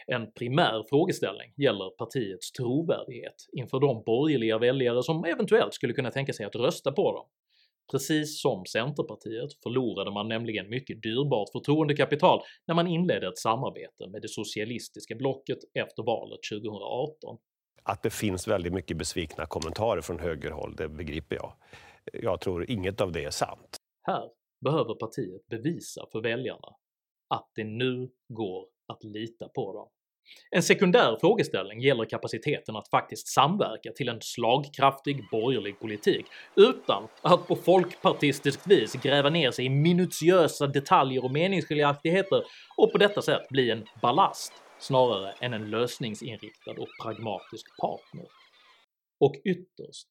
En 0.07 0.31
primär 0.31 0.83
frågeställning 0.89 1.53
gäller 1.57 1.97
partiets 1.97 2.51
trovärdighet 2.51 3.35
inför 3.57 3.79
de 3.79 4.03
borgerliga 4.05 4.57
väljare 4.57 5.03
som 5.03 5.25
eventuellt 5.25 5.73
skulle 5.73 5.93
kunna 5.93 6.11
tänka 6.11 6.33
sig 6.33 6.45
att 6.45 6.55
rösta 6.55 6.91
på 6.91 7.11
dem. 7.11 7.25
Precis 7.91 8.41
som 8.41 8.65
Centerpartiet 8.65 9.53
förlorade 9.63 10.11
man 10.11 10.27
nämligen 10.27 10.69
mycket 10.69 11.01
dyrbart 11.01 11.49
förtroendekapital 11.51 12.41
när 12.67 12.75
man 12.75 12.87
inledde 12.87 13.27
ett 13.27 13.37
samarbete 13.37 14.07
med 14.07 14.21
det 14.21 14.29
socialistiska 14.29 15.15
blocket 15.15 15.57
efter 15.73 16.03
valet 16.03 16.39
2018. 16.51 17.37
Att 17.83 18.03
det 18.03 18.09
finns 18.09 18.47
väldigt 18.47 18.73
mycket 18.73 18.97
besvikna 18.97 19.45
kommentarer 19.45 20.01
från 20.01 20.19
högerhåll, 20.19 20.75
det 20.75 20.89
begriper 20.89 21.35
jag. 21.35 21.53
Jag 22.13 22.41
tror 22.41 22.71
inget 22.71 23.01
av 23.01 23.11
det 23.11 23.23
är 23.23 23.29
sant. 23.29 23.77
Här 24.01 24.29
behöver 24.61 24.95
partiet 24.95 25.47
bevisa 25.47 26.05
för 26.11 26.21
väljarna 26.21 26.67
att 27.27 27.49
det 27.55 27.63
nu 27.63 28.09
går 28.27 28.67
att 28.87 29.03
lita 29.03 29.49
på 29.49 29.73
dem. 29.73 29.89
En 30.51 30.63
sekundär 30.63 31.17
frågeställning 31.21 31.79
gäller 31.79 32.05
kapaciteten 32.05 32.75
att 32.75 32.89
faktiskt 32.89 33.27
samverka 33.27 33.91
till 33.91 34.09
en 34.09 34.21
slagkraftig 34.21 35.29
borgerlig 35.31 35.79
politik 35.79 36.25
utan 36.55 37.07
att 37.21 37.47
på 37.47 37.55
folkpartistiskt 37.55 38.67
vis 38.67 38.93
gräva 38.93 39.29
ner 39.29 39.51
sig 39.51 39.65
i 39.65 39.69
minutiösa 39.69 40.67
detaljer 40.67 41.25
och 41.25 41.31
meningsskiljaktigheter 41.31 42.43
och 42.77 42.91
på 42.91 42.97
detta 42.97 43.21
sätt 43.21 43.49
bli 43.49 43.71
en 43.71 43.85
ballast 44.01 44.53
snarare 44.79 45.31
än 45.31 45.53
en 45.53 45.69
lösningsinriktad 45.69 46.71
och 46.71 46.87
pragmatisk 47.03 47.77
partner. 47.81 48.27
Och 49.19 49.35
ytterst, 49.45 50.07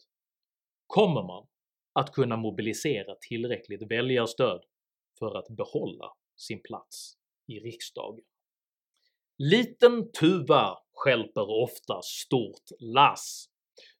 kommer 0.86 1.22
man 1.22 1.46
att 1.92 2.12
kunna 2.12 2.36
mobilisera 2.36 3.14
tillräckligt 3.28 3.90
väljarstöd 3.90 4.60
för 5.18 5.38
att 5.38 5.48
behålla 5.48 6.12
sin 6.36 6.62
plats 6.62 7.14
i 7.46 7.58
riksdagen? 7.58 8.24
“Liten 9.38 10.12
tuva 10.12 10.78
skälper 10.94 11.62
ofta 11.62 12.00
stort 12.02 12.66
lass” 12.80 13.48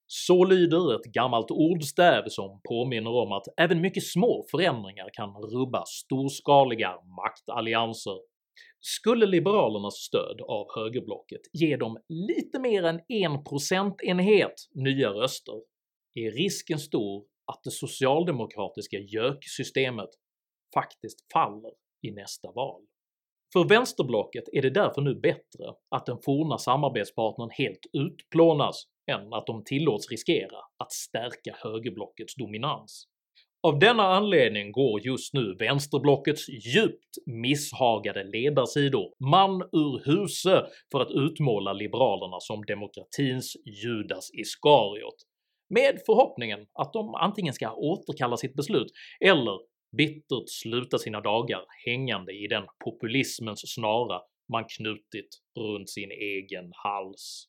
Så 0.07 0.45
lyder 0.45 0.95
ett 0.95 1.05
gammalt 1.05 1.51
ordstäv 1.51 2.25
som 2.29 2.61
påminner 2.69 3.11
om 3.11 3.33
att 3.33 3.45
även 3.57 3.81
mycket 3.81 4.07
små 4.07 4.45
förändringar 4.51 5.11
kan 5.13 5.31
rubba 5.31 5.85
storskaliga 5.87 6.95
maktallianser 7.17 8.19
skulle 8.81 9.27
Liberalernas 9.27 9.95
stöd 9.95 10.41
av 10.41 10.67
högerblocket 10.77 11.41
ge 11.53 11.77
dem 11.77 11.99
lite 12.09 12.59
mer 12.59 12.83
än 12.83 13.01
en 13.09 13.45
procentenhet 13.45 14.55
nya 14.75 15.11
röster 15.11 15.63
är 16.15 16.31
risken 16.31 16.79
stor 16.79 17.25
att 17.53 17.61
det 17.65 17.71
socialdemokratiska 17.71 18.97
JÖK-systemet 18.99 20.11
faktiskt 20.75 21.33
faller 21.33 21.73
i 22.03 22.11
nästa 22.11 22.53
val. 22.53 22.83
För 23.53 23.65
vänsterblocket 23.65 24.45
är 24.53 24.63
det 24.63 24.71
därför 24.71 25.03
nu 25.03 25.15
bättre 25.15 25.75
att 25.91 26.07
den 26.07 26.19
forna 26.25 26.59
samarbetspartnern 26.59 27.51
helt 27.53 27.87
utplånas 27.93 28.85
än 29.11 29.33
att 29.33 29.47
de 29.47 29.65
tillåts 29.65 30.11
riskera 30.11 30.57
att 30.79 30.93
stärka 30.93 31.57
högerblockets 31.59 32.35
dominans. 32.37 33.09
Av 33.63 33.79
denna 33.79 34.03
anledning 34.03 34.73
går 34.73 35.01
just 35.07 35.35
nu 35.35 35.57
vänsterblockets 35.59 36.49
djupt 36.49 37.19
misshagade 37.27 38.25
ledarsidor 38.25 39.13
man 39.31 39.63
ur 39.63 40.11
huse 40.11 40.67
för 40.93 41.01
att 41.01 41.11
utmåla 41.11 41.73
liberalerna 41.73 42.41
som 42.41 42.65
demokratins 42.65 43.57
Judas 43.65 44.31
Iskariot, 44.35 45.17
med 45.71 46.01
förhoppningen 46.07 46.67
att 46.73 46.93
de 46.93 47.15
antingen 47.15 47.55
ska 47.55 47.73
återkalla 47.73 48.37
sitt 48.37 48.55
beslut 48.55 48.93
eller 49.21 49.72
bittert 49.97 50.49
sluta 50.49 50.99
sina 50.99 51.21
dagar 51.21 51.65
hängande 51.87 52.33
i 52.33 52.47
den 52.47 52.67
populismens 52.85 53.75
snara 53.75 54.21
man 54.53 54.65
knutit 54.65 55.39
runt 55.59 55.91
sin 55.91 56.11
egen 56.11 56.73
hals. 56.75 57.49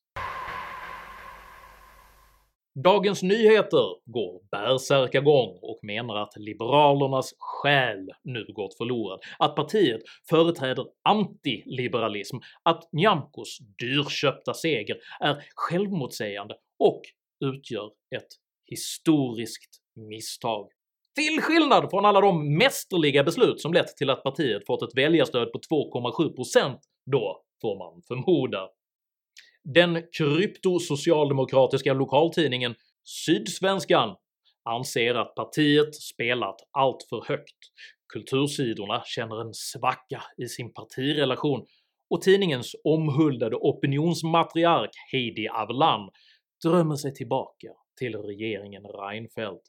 Dagens 2.84 3.24
Nyheter 3.24 4.12
går 4.12 4.42
bärsärkagång 4.52 5.60
och 5.62 5.80
menar 5.82 6.16
att 6.16 6.38
liberalernas 6.38 7.34
själ 7.40 8.10
nu 8.24 8.46
gått 8.54 8.78
förlorad, 8.78 9.20
att 9.40 9.56
partiet 9.56 10.02
företräder 10.30 10.86
antiliberalism, 11.04 12.38
att 12.64 12.90
Nyamkos 12.94 13.58
dyrköpta 13.80 14.54
seger 14.54 14.98
är 15.20 15.44
självmotsägande 15.56 16.56
och 16.80 17.02
utgör 17.46 17.92
ett 18.16 18.28
historiskt 18.66 19.82
misstag. 19.96 20.70
Till 21.16 21.42
skillnad 21.42 21.90
från 21.90 22.06
alla 22.06 22.22
de 22.22 22.58
mästerliga 22.58 23.24
beslut 23.24 23.62
som 23.62 23.74
lett 23.74 23.98
till 23.98 24.10
att 24.10 24.24
partiet 24.24 24.66
fått 24.66 24.84
ett 24.84 24.98
väljarstöd 24.98 25.52
på 25.52 25.60
2,7% 25.60 26.78
då, 27.12 27.44
får 27.62 27.78
man 27.78 28.02
förmoda. 28.02 28.70
Den 29.64 30.04
kryptosocialdemokratiska 30.18 31.94
lokaltidningen 31.94 32.76
Sydsvenskan 33.04 34.16
anser 34.64 35.16
att 35.16 35.36
partiet 35.36 35.96
spelat 35.96 36.56
allt 36.72 37.06
för 37.10 37.26
högt, 37.28 37.58
kultursidorna 38.14 39.04
känner 39.06 39.42
en 39.42 39.54
svacka 39.54 40.24
i 40.38 40.48
sin 40.48 40.74
partirelation 40.74 41.66
och 42.10 42.22
tidningens 42.22 42.76
omhuldade 42.84 43.56
opinionsmatriark 43.56 44.92
Heidi 45.12 45.48
Avlan 45.48 46.10
drömmer 46.64 46.96
sig 46.96 47.14
tillbaka 47.14 47.68
till 48.00 48.16
regeringen 48.16 48.84
Reinfeldt 48.84 49.64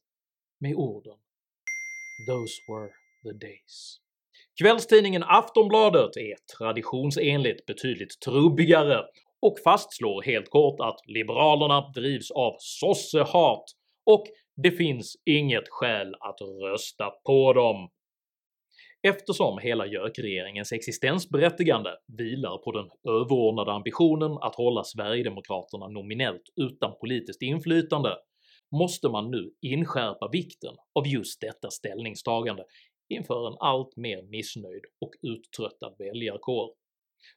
med 0.60 0.74
orden 0.74 1.16
“Those 2.26 2.52
were 2.68 2.90
the 3.22 3.46
days”. 3.46 4.00
Kvällstidningen 4.62 5.22
Aftonbladet 5.22 6.16
är 6.16 6.56
traditionsenligt 6.58 7.66
betydligt 7.66 8.20
trubbigare 8.20 9.02
och 9.42 9.58
fastslår 9.64 10.22
helt 10.22 10.50
kort 10.50 10.80
att 10.80 11.00
liberalerna 11.06 11.80
drivs 11.94 12.30
av 12.30 12.56
sossehat 12.58 13.64
och 14.06 14.24
det 14.62 14.70
finns 14.70 15.16
inget 15.24 15.68
skäl 15.68 16.14
att 16.20 16.40
rösta 16.62 17.10
på 17.26 17.52
dem. 17.52 17.88
Eftersom 19.02 19.58
hela 19.58 19.86
JÖK-regeringens 19.86 20.72
existensberättigande 20.72 21.90
vilar 22.18 22.58
på 22.58 22.72
den 22.72 22.90
överordnade 23.14 23.72
ambitionen 23.72 24.38
att 24.40 24.54
hålla 24.54 24.84
Sverigedemokraterna 24.84 25.88
nominellt 25.88 26.42
utan 26.56 26.92
politiskt 27.00 27.42
inflytande 27.42 28.16
måste 28.78 29.08
man 29.08 29.30
nu 29.30 29.50
inskärpa 29.60 30.28
vikten 30.32 30.74
av 30.94 31.06
just 31.06 31.40
detta 31.40 31.70
ställningstagande 31.70 32.64
inför 33.08 33.48
en 33.48 33.56
allt 33.60 33.96
mer 33.96 34.22
missnöjd 34.22 34.82
och 35.00 35.10
uttröttad 35.22 35.94
väljarkår. 35.98 36.74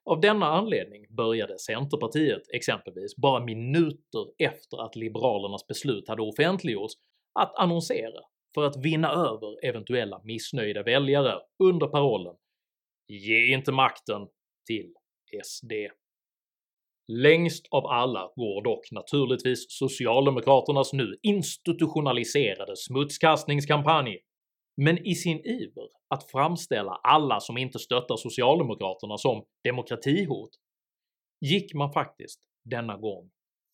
Av 0.06 0.22
denna 0.22 0.46
anledning 0.46 1.06
började 1.10 1.60
Centerpartiet 1.60 2.42
exempelvis 2.54 3.16
bara 3.16 3.46
minuter 3.46 4.26
efter 4.38 4.86
att 4.86 4.96
liberalernas 4.96 5.68
beslut 5.68 6.08
hade 6.08 6.22
offentliggjorts 6.22 6.94
att 7.40 7.56
annonsera 7.56 8.22
för 8.56 8.64
att 8.64 8.78
vinna 8.78 9.12
över 9.12 9.66
eventuella 9.66 10.22
missnöjda 10.24 10.84
väljare 10.84 11.40
under 11.64 11.88
parollen 11.88 12.36
“Ge 13.08 13.54
inte 13.54 13.72
makten 13.72 14.28
till 14.68 14.94
SD”. 15.44 15.72
Längst 17.08 17.68
av 17.72 17.86
alla 17.86 18.32
går 18.36 18.64
dock 18.64 18.92
naturligtvis 18.92 19.66
socialdemokraternas 19.70 20.94
nu 20.94 21.18
institutionaliserade 21.22 22.76
smutskastningskampanj 22.76 24.20
men 24.82 25.08
i 25.08 25.16
sin 25.16 25.46
iver 25.46 25.90
att 26.08 26.32
framställa 26.32 26.92
alla 26.92 27.40
som 27.40 27.58
inte 27.58 27.80
stöttar 27.80 28.16
socialdemokraterna 28.16 29.18
som 29.18 29.46
demokratihot 29.64 30.50
gick 31.42 31.74
man 31.74 31.92
faktiskt 31.92 32.40
denna 32.64 32.98
gång 32.98 33.30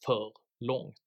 för 0.05 0.31
långt. 0.59 1.01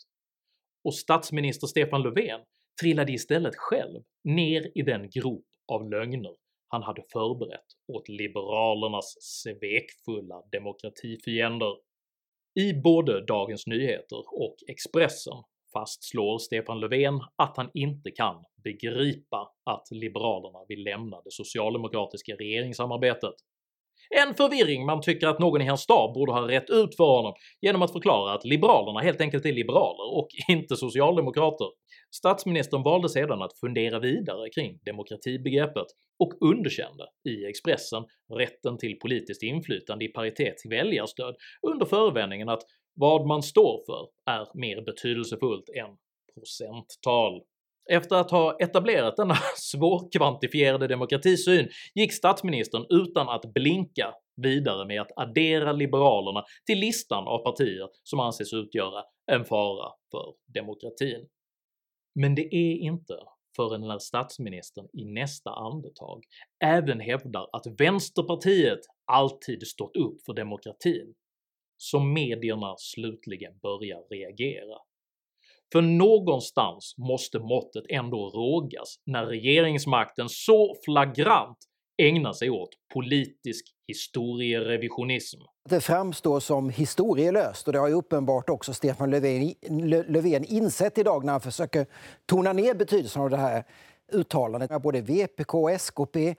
Och 0.85 0.95
statsminister 0.95 1.67
Stefan 1.67 2.03
Löfven 2.03 2.41
trillade 2.81 3.13
istället 3.13 3.55
själv 3.57 4.03
ner 4.25 4.79
i 4.79 4.83
den 4.83 5.11
grop 5.11 5.47
av 5.73 5.91
lögner 5.91 6.37
han 6.69 6.83
hade 6.83 7.03
förberett 7.13 7.67
åt 7.93 8.09
liberalernas 8.09 9.17
svekfulla 9.21 10.43
demokratifiender. 10.53 11.77
I 12.59 12.73
både 12.75 13.25
Dagens 13.27 13.67
Nyheter 13.67 14.19
och 14.19 14.57
Expressen 14.69 15.43
fastslår 15.73 16.39
Stefan 16.39 16.81
Löfven 16.81 17.21
att 17.37 17.57
han 17.57 17.71
inte 17.75 18.11
kan 18.11 18.45
begripa 18.65 19.53
att 19.65 19.89
liberalerna 19.91 20.59
vill 20.69 20.85
lämna 20.85 21.21
det 21.23 21.33
socialdemokratiska 21.33 22.35
regeringssamarbetet. 22.35 23.35
En 24.11 24.35
förvirring 24.35 24.87
man 24.87 25.01
tycker 25.01 25.27
att 25.27 25.39
någon 25.39 25.63
i 25.63 25.67
hans 25.67 25.81
stab 25.81 26.15
borde 26.15 26.33
ha 26.33 26.49
rätt 26.49 26.71
ut 26.71 26.97
för 26.97 27.17
honom 27.17 27.35
genom 27.61 27.83
att 27.83 27.93
förklara 27.93 28.33
att 28.33 28.45
liberalerna 28.45 29.01
helt 29.01 29.21
enkelt 29.21 29.47
är 29.47 29.53
liberaler 29.53 30.17
och 30.19 30.29
inte 30.49 30.77
socialdemokrater. 30.77 31.67
Statsministern 32.17 32.83
valde 32.83 33.09
sedan 33.09 33.43
att 33.43 33.59
fundera 33.59 33.99
vidare 33.99 34.49
kring 34.51 34.79
demokratibegreppet 34.85 35.87
och 36.19 36.33
underkände 36.41 37.05
i 37.29 37.45
Expressen 37.45 38.05
rätten 38.35 38.79
till 38.79 38.99
politiskt 38.99 39.43
inflytande 39.43 40.05
i 40.05 40.09
paritet 40.09 40.59
till 40.59 40.71
väljarstöd 40.71 41.35
under 41.63 41.87
förevändningen 41.87 42.49
att 42.49 42.63
vad 42.95 43.27
man 43.27 43.43
står 43.43 43.83
för 43.87 44.33
är 44.33 44.47
mer 44.55 44.83
betydelsefullt 44.83 45.69
än 45.69 45.97
procenttal. 46.35 47.43
Efter 47.91 48.17
att 48.17 48.31
ha 48.31 48.57
etablerat 48.61 49.17
denna 49.17 49.37
svårkvantifierade 49.57 50.87
demokratisyn 50.89 51.69
gick 51.95 52.13
statsministern 52.13 52.87
utan 52.89 53.29
att 53.29 53.55
blinka 53.55 54.15
vidare 54.37 54.87
med 54.87 55.01
att 55.01 55.13
addera 55.17 55.73
liberalerna 55.73 56.45
till 56.67 56.79
listan 56.79 57.27
av 57.27 57.39
partier 57.39 57.89
som 58.03 58.21
anses 58.21 58.53
utgöra 58.53 59.05
en 59.33 59.45
fara 59.45 59.93
för 60.11 60.35
demokratin. 60.55 61.29
Men 62.15 62.35
det 62.35 62.55
är 62.55 62.77
inte 62.77 63.15
förrän 63.57 63.81
när 63.81 63.99
statsministern 63.99 64.89
i 64.93 65.05
nästa 65.05 65.51
andetag 65.51 66.25
även 66.65 67.01
hävdar 67.01 67.49
att 67.53 67.67
vänsterpartiet 67.81 68.81
alltid 69.05 69.67
stått 69.67 69.97
upp 69.97 70.25
för 70.27 70.35
demokratin 70.35 71.15
som 71.77 72.13
medierna 72.13 72.75
slutligen 72.79 73.59
börjar 73.63 74.03
reagera. 74.11 74.79
För 75.73 75.83
någonstans 75.83 76.95
måste 76.99 77.39
måttet 77.39 77.85
ändå 77.89 78.31
rågas 78.31 78.97
när 79.07 79.27
regeringsmakten 79.27 80.29
så 80.29 80.77
flagrant 80.85 81.59
ägnar 82.03 82.33
sig 82.33 82.51
åt 82.51 82.69
politisk 82.95 83.67
historierevisionism. 83.89 85.41
Det 85.69 85.81
framstår 85.81 86.41
som 86.41 86.71
historielöst 86.71 87.67
och 87.67 87.73
det 87.73 87.79
har 87.79 87.89
ju 87.89 87.95
uppenbart 87.95 88.51
också 88.51 88.75
Stefan 88.75 89.11
Löfven, 89.11 89.55
Löfven 90.09 90.45
insett 90.45 90.99
idag 90.99 91.25
när 91.25 91.33
han 91.33 91.41
försöker 91.41 91.87
tona 92.27 92.53
ner 92.53 92.75
betydelsen 92.75 93.23
av 93.23 93.31
det 93.31 93.37
här 93.37 93.65
uttalandet. 94.13 94.83
Både 94.83 95.01
VPK 95.01 95.55
och 95.55 95.71
SKP 95.71 96.35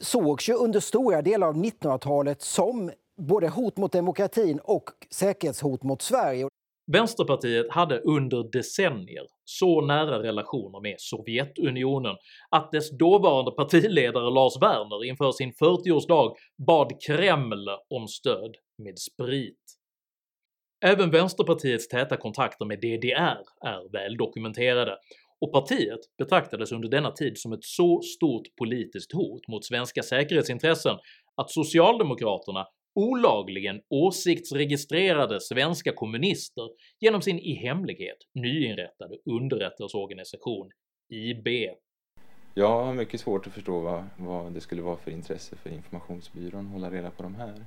sågs 0.00 0.48
ju 0.48 0.54
under 0.54 0.80
stora 0.80 1.22
delar 1.22 1.46
av 1.46 1.56
1900-talet 1.56 2.42
som 2.42 2.90
både 3.18 3.48
hot 3.48 3.76
mot 3.76 3.92
demokratin 3.92 4.60
och 4.64 4.90
säkerhetshot 5.10 5.82
mot 5.82 6.02
Sverige. 6.02 6.48
Vänsterpartiet 6.92 7.66
hade 7.70 8.00
under 8.00 8.50
decennier 8.52 9.26
så 9.44 9.80
nära 9.80 10.22
relationer 10.22 10.80
med 10.80 10.94
Sovjetunionen 10.98 12.16
att 12.50 12.72
dess 12.72 12.98
dåvarande 12.98 13.50
partiledare 13.50 14.30
Lars 14.30 14.52
Werner 14.62 15.04
inför 15.04 15.32
sin 15.32 15.52
40-årsdag 15.52 16.34
bad 16.66 16.92
Kreml 17.06 17.68
om 17.90 18.08
stöd 18.08 18.56
med 18.82 18.98
sprit. 18.98 19.78
Även 20.84 21.10
vänsterpartiets 21.10 21.88
täta 21.88 22.16
kontakter 22.16 22.64
med 22.64 22.78
DDR 22.78 23.38
är 23.66 23.92
väldokumenterade, 23.92 24.96
och 25.40 25.52
partiet 25.52 26.00
betraktades 26.18 26.72
under 26.72 26.88
denna 26.88 27.10
tid 27.10 27.38
som 27.38 27.52
ett 27.52 27.64
så 27.64 28.00
stort 28.02 28.56
politiskt 28.58 29.12
hot 29.12 29.48
mot 29.48 29.64
svenska 29.64 30.02
säkerhetsintressen 30.02 30.96
att 31.36 31.50
socialdemokraterna 31.50 32.66
olagligen 32.98 33.80
åsiktsregistrerade 33.90 35.40
svenska 35.40 35.92
kommunister 35.92 36.68
genom 37.00 37.22
sin 37.22 37.38
i 37.38 37.54
hemlighet 37.54 38.16
nyinrättade 38.34 39.16
underrättelseorganisation 39.30 40.70
IB. 41.12 41.48
Jag 42.54 42.84
har 42.84 42.94
mycket 42.94 43.20
svårt 43.20 43.46
att 43.46 43.52
förstå 43.52 43.80
vad, 43.80 44.04
vad 44.18 44.52
det 44.52 44.60
skulle 44.60 44.82
vara 44.82 44.96
för 44.96 45.10
intresse 45.10 45.56
för 45.56 45.70
informationsbyrån 45.70 46.66
att 46.66 46.72
hålla 46.72 46.90
reda 46.90 47.10
på 47.10 47.22
de 47.22 47.34
här. 47.34 47.64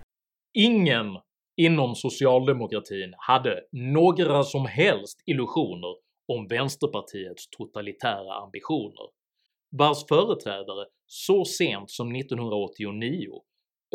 Ingen 0.53 1.17
inom 1.57 1.95
socialdemokratin 1.95 3.13
hade 3.17 3.61
några 3.71 4.43
som 4.43 4.65
helst 4.65 5.23
illusioner 5.25 5.95
om 6.27 6.47
vänsterpartiets 6.47 7.49
totalitära 7.49 8.33
ambitioner, 8.33 9.07
vars 9.69 10.07
företrädare 10.07 10.85
så 11.05 11.45
sent 11.45 11.91
som 11.91 12.15
1989 12.15 13.41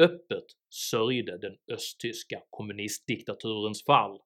öppet 0.01 0.45
sörjde 0.71 1.39
den 1.39 1.57
östtyska 1.73 2.43
kommunistdiktaturens 2.51 3.85
fall. 3.85 4.19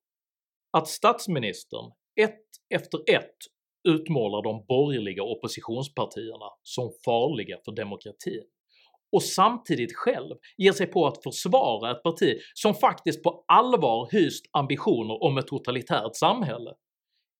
Att 0.73 0.89
statsministern 0.89 1.93
ett 2.21 2.45
efter 2.75 2.99
ett 3.11 3.37
utmålar 3.89 4.43
de 4.43 4.65
borgerliga 4.69 5.23
oppositionspartierna 5.23 6.51
som 6.63 6.93
farliga 7.05 7.59
för 7.65 7.73
demokratin 7.73 8.45
och 9.13 9.23
samtidigt 9.23 9.97
själv 9.97 10.37
ger 10.57 10.73
sig 10.73 10.87
på 10.87 11.07
att 11.07 11.23
försvara 11.23 11.91
ett 11.91 12.03
parti 12.03 12.41
som 12.55 12.75
faktiskt 12.75 13.23
på 13.23 13.45
allvar 13.49 14.09
hyst 14.13 14.45
ambitioner 14.53 15.23
om 15.23 15.39
ett 15.39 15.47
totalitärt 15.47 16.17
samhälle 16.17 16.75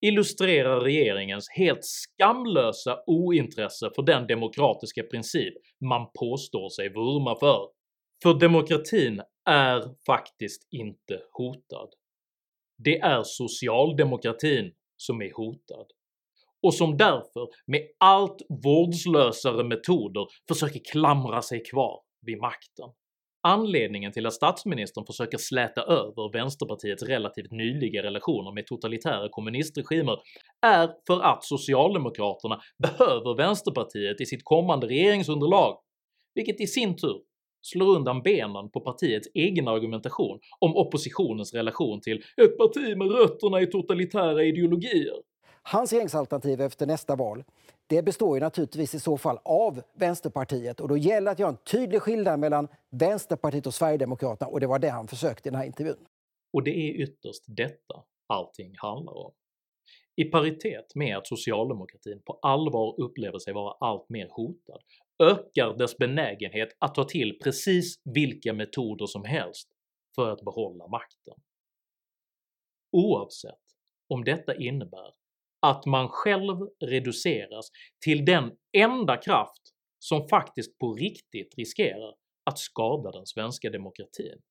illustrerar 0.01 0.81
regeringens 0.81 1.49
helt 1.51 1.85
skamlösa 1.85 2.99
ointresse 3.07 3.91
för 3.95 4.03
den 4.03 4.27
demokratiska 4.27 5.03
princip 5.03 5.55
man 5.81 6.07
påstår 6.21 6.69
sig 6.69 6.89
vurma 6.89 7.37
för. 7.41 7.80
För 8.23 8.35
demokratin 8.35 9.23
är 9.51 10.05
faktiskt 10.07 10.69
inte 10.71 11.21
hotad. 11.33 11.89
Det 12.85 12.99
är 12.99 13.23
socialdemokratin 13.23 14.73
som 14.97 15.23
är 15.23 15.33
hotad 15.35 15.87
och 16.63 16.75
som 16.75 16.97
därför 16.97 17.49
med 17.67 17.83
allt 17.99 18.43
vårdslösare 18.49 19.65
metoder 19.65 20.27
försöker 20.49 20.81
klamra 20.93 21.43
sig 21.43 21.65
kvar 21.65 22.01
vid 22.27 22.39
makten. 22.39 22.89
Anledningen 23.43 24.13
till 24.13 24.27
att 24.27 24.33
statsministern 24.35 25.07
försöker 25.07 25.39
släta 25.39 25.83
över 25.83 26.33
vänsterpartiets 26.33 27.03
relativt 27.03 27.51
nyliga 27.51 28.03
relationer 28.03 28.53
med 28.53 28.67
totalitära 28.67 29.29
kommunistregimer 29.29 30.19
är 30.67 30.91
för 31.07 31.21
att 31.21 31.45
socialdemokraterna 31.45 32.61
behöver 32.79 33.37
vänsterpartiet 33.37 34.21
i 34.21 34.27
sitt 34.27 34.45
kommande 34.45 34.87
regeringsunderlag, 34.87 35.79
vilket 36.35 36.61
i 36.61 36.67
sin 36.67 36.97
tur 36.97 37.21
slår 37.63 37.97
undan 37.97 38.23
benen 38.23 38.71
på 38.71 38.81
partiets 38.81 39.29
egen 39.35 39.69
argumentation 39.69 40.41
om 40.59 40.77
oppositionens 40.77 41.55
relation 41.55 42.01
till 42.01 42.23
“ett 42.43 42.59
parti 42.59 42.97
med 42.97 43.11
rötterna 43.11 43.61
i 43.61 43.67
totalitära 43.67 44.45
ideologier”. 44.45 45.17
Hans 45.63 45.93
regeringsalternativ 45.93 46.61
efter 46.61 46.87
nästa 46.87 47.17
val 47.17 47.45
det 47.87 48.03
består 48.03 48.37
ju 48.37 48.41
naturligtvis 48.41 48.95
i 48.95 49.01
så 49.01 49.19
fall 49.19 49.39
av 49.45 49.83
Vänsterpartiet 49.95 50.81
och 50.81 50.89
då 50.89 50.97
gäller 50.97 51.33
att 51.33 51.39
göra 51.39 51.51
en 51.51 51.57
tydlig 51.57 52.03
skillnad 52.03 52.41
mellan 52.41 52.69
Vänsterpartiet 52.91 53.67
och 53.67 53.75
Sverigedemokraterna 53.75 54.51
och 54.51 54.61
det 54.61 54.67
var 54.67 54.79
det 54.79 54.89
han 54.89 55.09
försökte 55.09 55.49
i 55.49 55.51
den 55.51 55.61
här 55.61 55.67
intervjun. 55.67 56.07
Och 56.53 56.63
det 56.63 56.71
är 56.71 57.03
ytterst 57.03 57.45
detta 57.47 58.03
allting 58.27 58.75
handlar 58.77 59.13
om. 59.13 59.33
I 60.17 60.25
paritet 60.25 60.95
med 60.95 61.17
att 61.17 61.27
socialdemokratin 61.27 62.23
på 62.25 62.39
allvar 62.43 63.01
upplever 63.01 63.39
sig 63.39 63.53
vara 63.53 63.75
allt 63.81 64.09
mer 64.09 64.29
hotad 64.31 64.81
ökar 65.21 65.79
dess 65.79 65.99
benägenhet 65.99 66.77
att 66.79 66.95
ta 66.95 67.05
till 67.05 67.39
precis 67.39 68.01
vilka 68.05 68.53
metoder 68.53 69.07
som 69.07 69.25
helst 69.25 69.69
för 70.15 70.31
att 70.31 70.45
behålla 70.45 70.89
makten. 70.89 71.35
Oavsett 72.93 73.61
om 74.09 74.25
detta 74.25 74.57
innebär 74.57 75.15
att 75.61 75.87
man 75.87 76.09
själv 76.09 76.57
reduceras 76.81 77.71
till 78.05 78.25
den 78.25 78.57
enda 78.73 79.17
kraft 79.17 79.63
som 79.99 80.29
faktiskt 80.29 80.79
på 80.79 80.95
riktigt 80.95 81.55
riskerar 81.59 82.15
att 82.45 82.59
skada 82.59 83.11
den 83.11 83.27
svenska 83.27 83.71
demokratin 83.71 84.43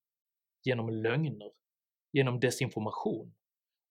genom 0.64 0.90
lögner, 0.90 1.52
genom 2.14 2.40
desinformation 2.40 3.36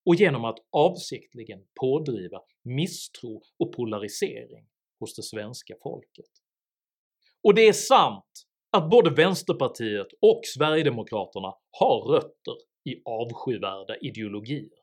och 0.07 0.15
genom 0.15 0.45
att 0.45 0.59
avsiktligen 0.71 1.67
pådriva 1.81 2.41
misstro 2.63 3.43
och 3.59 3.73
polarisering 3.73 4.69
hos 5.01 5.15
det 5.17 5.23
svenska 5.23 5.75
folket. 5.83 6.31
Och 7.45 7.55
det 7.55 7.69
är 7.69 7.73
sant 7.73 8.25
att 8.73 8.91
både 8.91 9.11
vänsterpartiet 9.11 10.07
och 10.21 10.41
sverigedemokraterna 10.45 11.55
har 11.79 12.13
rötter 12.13 12.55
i 12.91 13.03
avskyvärda 13.05 13.97
ideologier. 13.97 14.79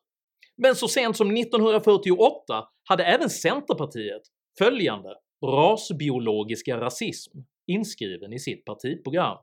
Men 0.58 0.76
så 0.76 0.88
sent 0.88 1.18
som 1.18 1.38
1948 1.38 2.68
hade 2.84 3.04
även 3.04 3.30
Centerpartiet 3.30 4.22
följande 4.58 5.10
rasbiologiska 5.46 6.80
rasism 6.80 7.38
inskriven 7.68 8.34
i 8.34 8.40
sitt 8.40 8.66
partiprogram. 8.66 9.38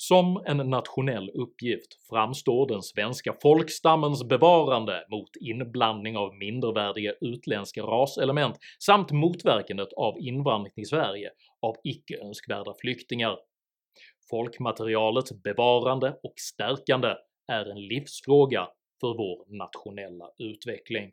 Som 0.00 0.42
en 0.46 0.56
nationell 0.56 1.30
uppgift 1.30 2.08
framstår 2.10 2.68
den 2.68 2.82
svenska 2.82 3.34
folkstammens 3.42 4.24
bevarande 4.24 5.04
mot 5.10 5.30
inblandning 5.40 6.16
av 6.16 6.34
mindervärdiga 6.34 7.12
utländska 7.20 7.82
raselement 7.82 8.56
samt 8.78 9.12
motverkandet 9.12 9.92
av 9.92 10.18
invandring 10.18 10.72
till 10.74 10.88
Sverige 10.88 11.30
av 11.62 11.76
icke 11.84 12.18
önskvärda 12.24 12.74
flyktingar. 12.80 13.38
Folkmaterialets 14.30 15.42
bevarande 15.42 16.08
och 16.22 16.34
stärkande 16.36 17.14
är 17.52 17.70
en 17.70 17.86
livsfråga 17.86 18.68
för 19.00 19.16
vår 19.16 19.56
nationella 19.58 20.30
utveckling. 20.38 21.12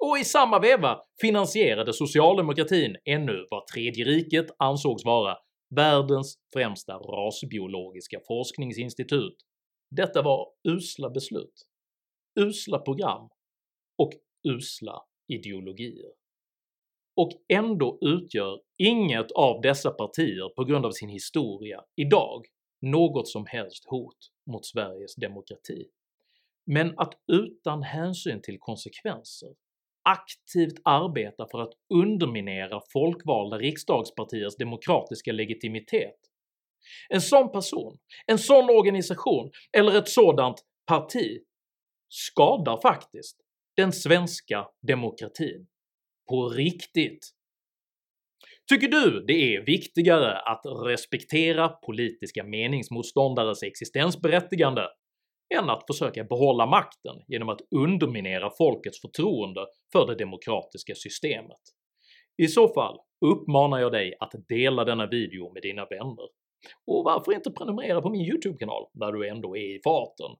Och 0.00 0.18
i 0.18 0.24
samma 0.24 0.58
veva 0.58 1.00
finansierade 1.20 1.92
socialdemokratin 1.92 2.96
ännu 3.04 3.46
vad 3.50 3.66
Tredje 3.66 4.04
riket 4.04 4.46
ansågs 4.58 5.04
vara 5.04 5.36
världens 5.74 6.38
främsta 6.52 6.94
rasbiologiska 6.94 8.20
forskningsinstitut. 8.26 9.36
Detta 9.90 10.22
var 10.22 10.48
usla 10.68 11.10
beslut, 11.10 11.66
usla 12.40 12.78
program 12.78 13.28
och 13.98 14.10
usla 14.48 15.02
ideologier. 15.28 16.12
Och 17.16 17.30
ändå 17.48 17.98
utgör 18.00 18.60
inget 18.76 19.32
av 19.32 19.60
dessa 19.60 19.90
partier 19.90 20.48
på 20.56 20.64
grund 20.64 20.86
av 20.86 20.90
sin 20.90 21.08
historia 21.08 21.84
idag 21.96 22.46
något 22.80 23.28
som 23.28 23.46
helst 23.46 23.84
hot 23.86 24.18
mot 24.46 24.66
Sveriges 24.66 25.14
demokrati. 25.14 25.88
Men 26.66 26.98
att 26.98 27.14
utan 27.32 27.82
hänsyn 27.82 28.42
till 28.42 28.58
konsekvenser 28.58 29.54
aktivt 30.04 30.80
arbeta 30.84 31.46
för 31.50 31.60
att 31.60 31.72
underminera 31.94 32.80
folkvalda 32.92 33.58
riksdagspartiers 33.58 34.56
demokratiska 34.56 35.32
legitimitet. 35.32 36.16
En 37.08 37.20
sån 37.20 37.52
person, 37.52 37.98
en 38.26 38.38
sån 38.38 38.70
organisation 38.70 39.50
eller 39.76 39.98
ett 39.98 40.08
sådant 40.08 40.64
parti 40.86 41.42
skadar 42.08 42.80
faktiskt 42.82 43.36
den 43.76 43.92
svenska 43.92 44.66
demokratin. 44.86 45.66
På 46.28 46.48
riktigt. 46.48 47.30
Tycker 48.68 48.88
du 48.88 49.24
det 49.26 49.54
är 49.54 49.66
viktigare 49.66 50.38
att 50.38 50.62
respektera 50.86 51.68
politiska 51.68 52.44
meningsmotståndares 52.44 53.62
existensberättigande 53.62 54.82
än 55.54 55.70
att 55.70 55.86
försöka 55.86 56.24
behålla 56.24 56.66
makten 56.66 57.16
genom 57.28 57.48
att 57.48 57.60
underminera 57.76 58.50
folkets 58.58 59.00
förtroende 59.00 59.66
för 59.92 60.06
det 60.06 60.14
demokratiska 60.14 60.94
systemet. 60.94 61.60
I 62.42 62.46
så 62.46 62.68
fall 62.68 62.98
uppmanar 63.26 63.78
jag 63.78 63.92
dig 63.92 64.14
att 64.20 64.32
dela 64.48 64.84
denna 64.84 65.06
video 65.06 65.52
med 65.52 65.62
dina 65.62 65.84
vänner. 65.84 66.28
Och 66.86 67.04
varför 67.04 67.32
inte 67.32 67.50
prenumerera 67.50 68.02
på 68.02 68.10
min 68.10 68.20
YouTube-kanal 68.20 68.86
när 68.94 69.12
du 69.12 69.28
ändå 69.28 69.56
är 69.56 69.76
i 69.76 69.80
farten? 69.84 70.36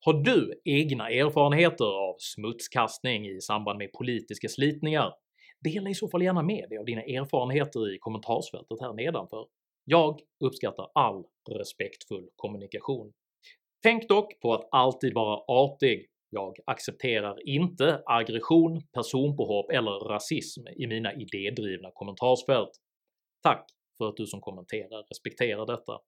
Har 0.00 0.12
du 0.12 0.60
egna 0.64 1.10
erfarenheter 1.10 1.84
av 1.84 2.14
smutskastning 2.18 3.26
i 3.26 3.40
samband 3.40 3.78
med 3.78 3.92
politiska 3.92 4.48
slitningar? 4.48 5.12
Dela 5.60 5.90
i 5.90 5.94
så 5.94 6.08
fall 6.08 6.22
gärna 6.22 6.42
med 6.42 6.68
dig 6.68 6.78
av 6.78 6.84
dina 6.84 7.02
erfarenheter 7.02 7.94
i 7.94 7.98
kommentarsfältet 7.98 8.80
här 8.80 8.92
nedanför. 8.92 9.46
Jag 9.84 10.20
uppskattar 10.44 10.88
all 10.94 11.24
respektfull 11.50 12.28
kommunikation. 12.36 13.12
Tänk 13.82 14.08
dock 14.08 14.40
på 14.40 14.54
att 14.54 14.68
alltid 14.70 15.14
vara 15.14 15.40
artig. 15.48 16.08
Jag 16.30 16.56
accepterar 16.66 17.48
inte 17.48 18.02
aggression, 18.06 18.82
personpåhopp 18.92 19.70
eller 19.70 20.08
rasism 20.08 20.68
i 20.76 20.86
mina 20.86 21.12
idédrivna 21.14 21.90
kommentarsfält. 21.94 22.70
Tack 23.42 23.66
för 23.98 24.08
att 24.08 24.16
du 24.16 24.26
som 24.26 24.40
kommenterar 24.40 25.02
respekterar 25.02 25.66
detta. 25.66 26.00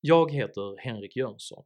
Jag 0.00 0.32
heter 0.32 0.76
Henrik 0.78 1.16
Jönsson 1.16 1.64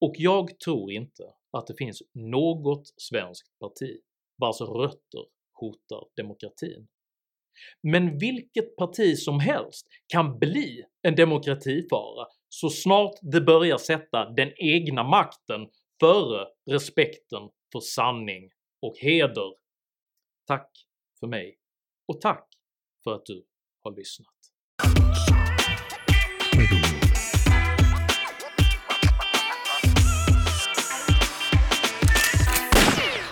och 0.00 0.14
jag 0.18 0.58
tror 0.58 0.92
inte 0.92 1.34
att 1.50 1.66
det 1.66 1.74
finns 1.78 2.02
något 2.12 2.88
svenskt 2.96 3.58
parti 3.58 4.00
vars 4.36 4.60
rötter 4.60 5.24
hotar 5.52 6.04
demokratin. 6.16 6.88
Men 7.82 8.18
vilket 8.18 8.76
parti 8.76 9.18
som 9.18 9.40
helst 9.40 9.86
kan 10.06 10.38
bli 10.38 10.84
en 11.02 11.14
demokratifara 11.14 12.26
så 12.60 12.70
snart 12.70 13.12
det 13.22 13.40
börjar 13.40 13.78
sätta 13.78 14.30
den 14.30 14.52
egna 14.56 15.02
makten 15.02 15.68
före 16.00 16.46
respekten 16.70 17.42
för 17.72 17.80
sanning 17.80 18.50
och 18.82 18.94
heder. 18.98 19.54
Tack 20.46 20.70
för 21.20 21.26
mig 21.26 21.58
och 22.08 22.20
tack 22.20 22.48
för 23.04 23.14
att 23.14 23.26
du 23.26 23.44
har 23.82 23.96
lyssnat. 23.96 24.34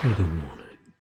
Mm. 0.04 0.41